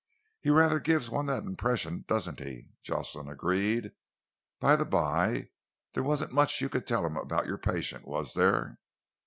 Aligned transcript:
"He 0.41 0.49
rather 0.49 0.79
gives 0.79 1.11
one 1.11 1.27
that 1.27 1.43
impression, 1.43 2.05
doesn't 2.07 2.39
he?" 2.39 2.69
Jocelyn 2.81 3.27
agreed. 3.29 3.91
"By 4.59 4.75
the 4.75 4.83
by, 4.83 5.51
there 5.93 6.01
wasn't 6.01 6.31
much 6.31 6.59
you 6.59 6.69
could 6.69 6.87
tell 6.87 7.05
him 7.05 7.15
about 7.17 7.45
your 7.45 7.59
patient, 7.59 8.07
was 8.07 8.33
there?" 8.33 8.79